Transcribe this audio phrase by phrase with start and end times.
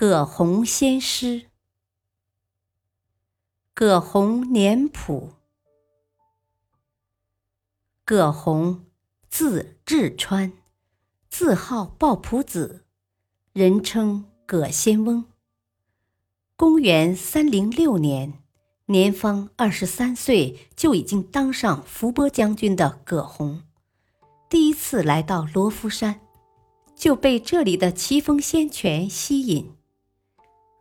[0.00, 1.50] 葛洪先师，
[3.74, 5.34] 葛洪年谱。
[8.06, 8.86] 葛洪，
[9.28, 10.54] 字稚川，
[11.28, 12.86] 字号抱朴子，
[13.52, 15.26] 人称葛仙翁。
[16.56, 18.42] 公元三零六年，
[18.86, 23.64] 年方二十三岁，就已经当上伏波将军的葛洪，
[24.48, 26.22] 第一次来到罗浮山，
[26.96, 29.76] 就被这里的奇峰仙泉吸引。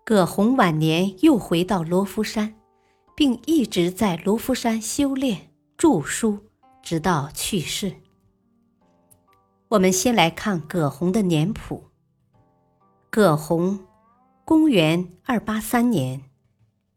[0.10, 2.56] 葛洪晚年又回到罗浮山，
[3.16, 6.48] 并一直在罗浮山修炼著书，
[6.82, 7.94] 直到去世。
[9.68, 11.84] 我们先来看葛洪的年谱。
[13.12, 13.86] 葛洪，
[14.44, 16.24] 公元二八三年，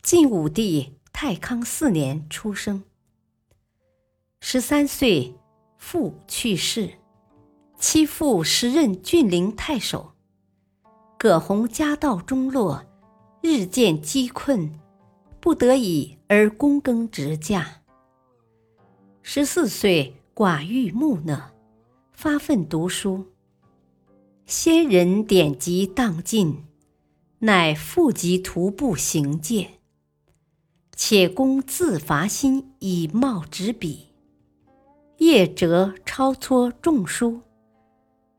[0.00, 2.82] 晋武帝太康四年出生。
[4.40, 5.36] 十三岁，
[5.76, 6.94] 父去世，
[7.78, 10.14] 其父时任峻陵太守。
[11.18, 12.82] 葛洪家道中落。
[13.44, 14.70] 日渐饥困，
[15.40, 17.64] 不得已而躬耕直稼。
[19.20, 21.50] 十四岁，寡欲木讷，
[22.12, 23.26] 发奋读书。
[24.46, 26.62] 先人典籍荡尽，
[27.40, 29.80] 乃复及徒步行介。
[30.94, 34.06] 且工自伐心以冒纸笔，
[35.18, 37.40] 业折抄撮众书，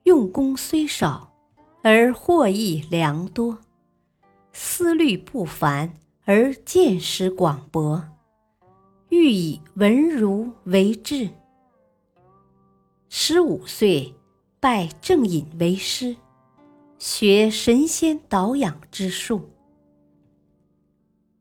[0.04, 1.34] 用功虽少，
[1.82, 3.60] 而获益良多。
[4.56, 8.08] 思虑不凡，而见识广博，
[9.10, 11.28] 欲以文儒为志。
[13.10, 14.14] 十五岁，
[14.60, 16.16] 拜郑隐为师，
[17.00, 19.50] 学神仙导养之术。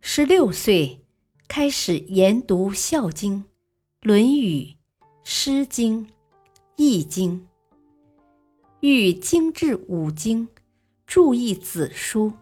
[0.00, 1.04] 十六岁，
[1.46, 3.34] 开始研读《孝经》
[4.00, 4.60] 《论语》
[5.22, 6.06] 《诗经》
[6.76, 7.40] 《易经》，
[8.80, 10.48] 欲精制五经，
[11.06, 12.32] 注意子书。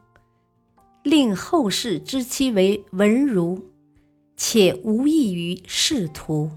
[1.03, 3.71] 令后世知其为文儒，
[4.37, 6.51] 且无异于仕途。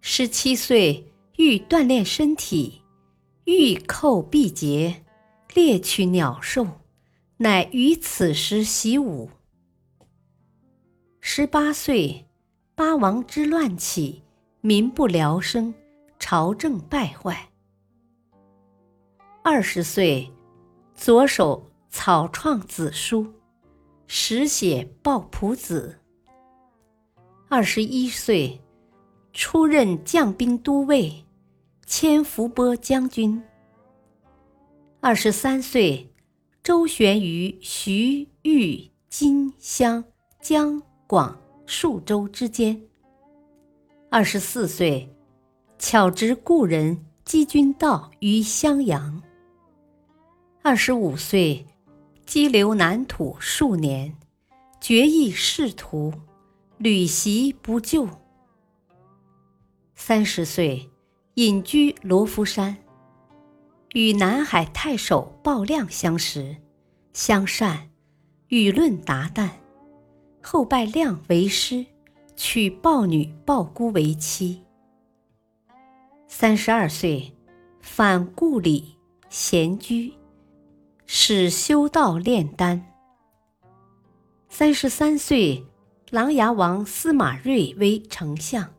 [0.00, 2.80] 十七岁欲锻炼身体，
[3.44, 5.04] 欲叩毕节，
[5.54, 6.66] 猎取鸟兽，
[7.38, 9.28] 乃于此时习武。
[11.20, 12.26] 十八岁，
[12.74, 14.22] 八王之乱起，
[14.62, 15.74] 民不聊生，
[16.18, 17.50] 朝政败坏。
[19.42, 20.30] 二十岁，
[20.94, 21.70] 左手。
[21.88, 23.26] 草创子书，
[24.06, 25.98] 实写抱朴子。
[27.48, 28.60] 二十一岁，
[29.32, 31.24] 出任将兵都尉，
[31.86, 33.42] 迁伏波将军。
[35.00, 36.12] 二十三岁，
[36.62, 40.04] 周旋于徐、豫、荆、襄、
[40.40, 42.80] 江、广数州之间。
[44.10, 45.08] 二十四岁，
[45.78, 49.22] 巧执故人击军道于襄阳。
[50.62, 51.64] 二十五岁。
[52.26, 54.16] 激流南土数年，
[54.80, 56.12] 决意仕途，
[56.76, 58.08] 屡袭不就。
[59.94, 60.90] 三十岁，
[61.34, 62.78] 隐居罗浮山，
[63.94, 66.56] 与南海太守鲍亮相识，
[67.12, 67.90] 相善，
[68.48, 69.48] 语论达旦，
[70.42, 71.86] 后拜亮为师，
[72.34, 74.64] 娶鲍女鲍姑为妻。
[76.26, 77.32] 三十二岁，
[77.80, 78.96] 返故里，
[79.28, 80.12] 闲居。
[81.08, 82.84] 始修道炼丹。
[84.48, 85.64] 三十三岁，
[86.10, 88.74] 琅琊王司马睿为丞相，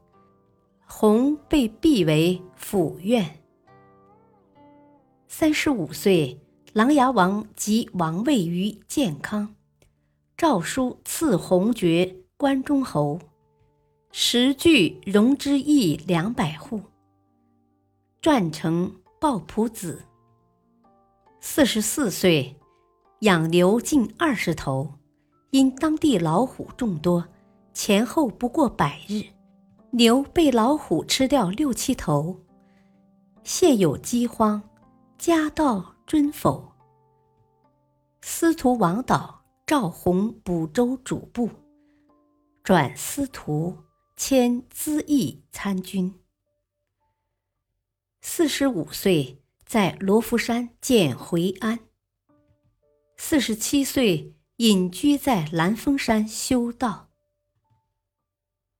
[0.86, 3.40] 弘被辟为府院。
[5.30, 6.38] 三十五岁，
[6.74, 9.56] 琅琊王即王位于建康，
[10.36, 13.18] 诏书赐弘爵关中侯，
[14.12, 16.82] 时具戎之邑两百户，
[18.22, 20.04] 撰成抱朴子。
[21.50, 22.58] 四十四岁，
[23.22, 24.94] 养牛近二十头，
[25.52, 27.26] 因当地老虎众多，
[27.74, 29.24] 前后不过百日，
[29.92, 32.38] 牛被老虎吃掉六七头，
[33.44, 34.62] 现有饥荒，
[35.18, 36.70] 家道尊否？
[38.22, 41.50] 司徒王导赵弘补州主簿，
[42.62, 43.76] 转司徒，
[44.18, 46.14] 迁资义参军。
[48.22, 49.42] 四十五岁。
[49.68, 51.80] 在罗浮山建回安，
[53.18, 57.10] 四十七岁隐居在兰峰山修道。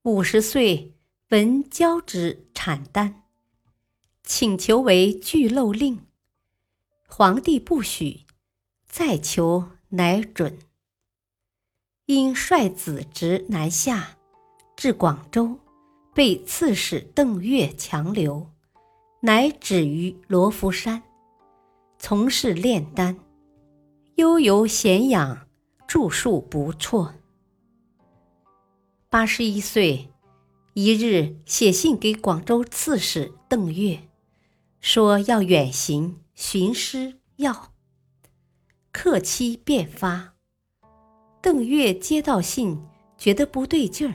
[0.04, 0.96] 五十岁
[1.32, 3.24] 闻交旨产丹，
[4.24, 6.06] 请求为巨漏令，
[7.06, 8.26] 皇帝不许，
[8.88, 10.58] 再求乃准。
[12.06, 14.18] 因率子侄南下，
[14.78, 15.60] 至广州，
[16.14, 18.50] 被刺史邓岳强留，
[19.22, 21.02] 乃止于罗浮山，
[21.98, 23.18] 从事炼丹，
[24.16, 25.48] 悠游闲养，
[25.88, 27.16] 著述不辍。
[29.10, 30.10] 八十一岁，
[30.74, 34.08] 一日写信给广州刺史邓岳，
[34.82, 37.72] 说要远行寻师药，
[38.92, 40.36] 客期便发。
[41.42, 42.80] 邓岳接到信，
[43.18, 44.14] 觉得不对劲儿，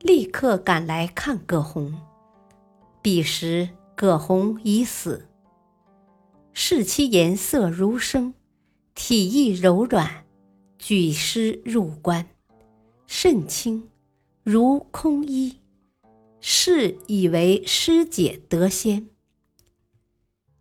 [0.00, 1.94] 立刻赶来看葛洪。
[3.02, 3.68] 彼时
[4.00, 5.28] 葛洪已死。
[6.54, 8.32] 视其颜色如生，
[8.94, 10.24] 体意柔软，
[10.78, 12.26] 举诗入关，
[13.06, 13.90] 甚轻，
[14.42, 15.58] 如空衣。
[16.40, 19.10] 是以为师姐得仙，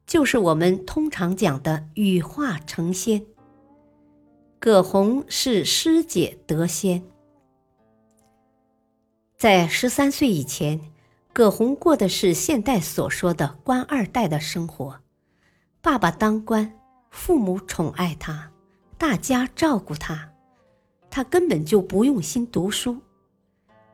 [0.05, 3.25] 就是我们通常讲的羽化成仙。
[4.59, 7.01] 葛洪是师姐得仙。
[9.37, 10.81] 在十三岁以前，
[11.31, 14.99] 葛洪过的是现代所说的官二代的生活。
[15.81, 16.73] 爸爸当官，
[17.11, 18.51] 父母宠爱他，
[18.97, 20.31] 大家照顾他，
[21.09, 23.01] 他根本就不用心读书。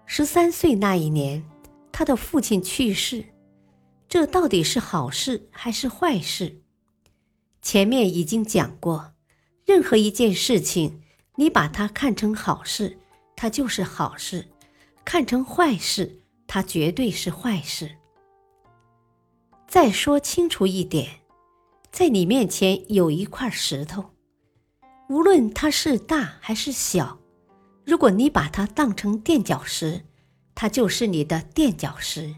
[0.06, 1.44] 十三岁那一年，
[1.92, 3.26] 他的父亲去世，
[4.08, 6.62] 这到底是好事还是坏事？
[7.62, 9.14] 前面已经讲过。
[9.66, 11.02] 任何一件事情，
[11.36, 13.00] 你把它看成好事，
[13.36, 14.46] 它就是好事；
[15.04, 17.98] 看成坏事，它绝对是坏事。
[19.68, 21.22] 再说清楚一点，
[21.92, 24.06] 在你面前有一块石头，
[25.10, 27.20] 无论它是大还是小，
[27.84, 30.06] 如果你把它当成垫脚石，
[30.54, 32.36] 它就是你的垫脚石；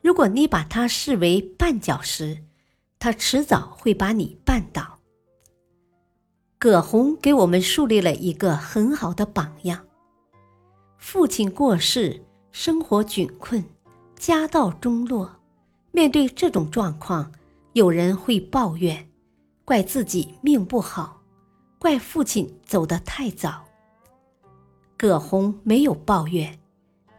[0.00, 2.44] 如果你把它视为绊脚石，
[2.98, 5.00] 它迟早会把你绊倒。
[6.58, 9.84] 葛洪给我们树立了一个很好的榜样。
[10.96, 13.64] 父亲过世，生活窘困，
[14.14, 15.40] 家道中落。
[15.90, 17.32] 面对这种状况，
[17.72, 19.10] 有人会抱怨，
[19.64, 21.22] 怪自己命不好，
[21.78, 23.64] 怪父亲走得太早。
[24.96, 26.60] 葛洪没有抱怨，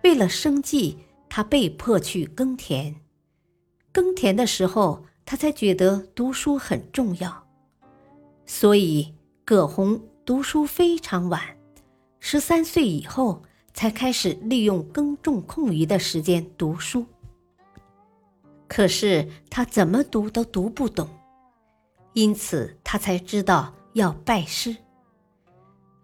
[0.04, 2.96] 为了生计，他被迫去耕田。
[3.92, 7.48] 耕田的时候，他才觉得读书很重要，
[8.46, 9.14] 所以。
[9.46, 11.58] 葛洪读书非常晚，
[12.22, 13.44] 十三岁以后
[13.74, 17.06] 才开始利用耕种空余的时间读书。
[18.68, 21.08] 可是他怎么读都读不懂，
[22.14, 24.76] 因此他才知道要拜师。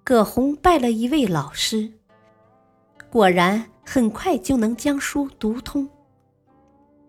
[0.04, 1.92] 葛洪拜了一位老师，
[3.10, 5.88] 果然很快就能将书读通。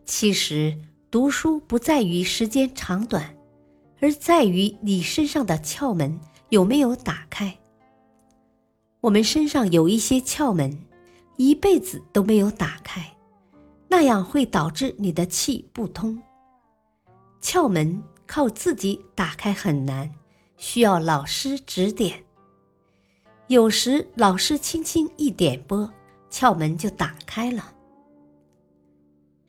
[0.05, 0.79] 其实
[1.11, 3.37] 读书不在于时间长短。
[4.03, 6.19] 而在于你身上的窍门
[6.49, 7.60] 有没有打开。
[9.01, 10.79] 我们身上有一些窍门，
[11.37, 13.17] 一辈子都没有打开，
[13.89, 16.23] 那样会导致你的气不通。
[17.41, 20.13] 窍门靠自己打开很难，
[20.59, 22.25] 需要老师指点。
[23.49, 25.91] 有时老师轻轻一点拨，
[26.31, 27.75] 窍门就打开了。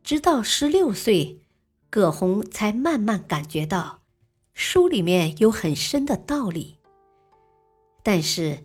[0.01, 1.41] 直到十六岁，
[1.89, 3.99] 葛洪才慢慢感觉到。
[4.53, 6.77] 书里面有很深的道理，
[8.03, 8.63] 但是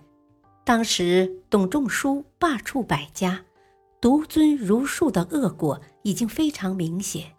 [0.66, 3.44] 当时董仲舒罢黜百家、
[4.00, 7.36] 独尊儒术的恶果已经非常明显，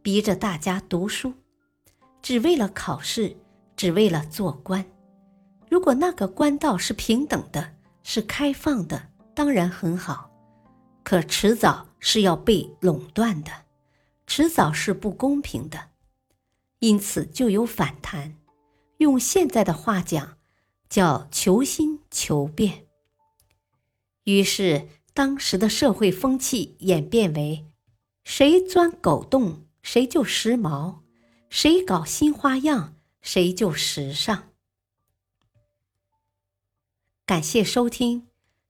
[0.00, 1.34] 逼着大家读书，
[2.22, 3.36] 只为了考试，
[3.76, 4.82] 只为了做官。
[5.68, 10.30] 如果那个官道是平等的、是开放的，当然很好，
[11.04, 13.52] 可迟早是要被垄断的，
[14.26, 15.78] 迟早是不公平的。
[16.78, 18.34] 因此就有反弹，
[18.96, 20.38] 用现在的话讲，
[20.90, 22.86] 叫求新求变。
[24.24, 27.64] 于是当时的社会风气演变为：
[28.24, 30.98] 谁钻狗洞，谁就时髦；
[31.48, 34.50] 谁搞新花样，谁就时尚。
[37.24, 38.26] 感谢收听，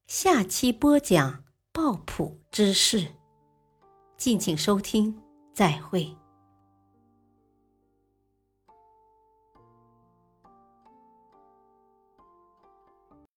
[0.07, 3.15] 下期播讲抱朴之事，
[4.19, 5.19] 敬请收听，
[5.55, 6.20] 再会。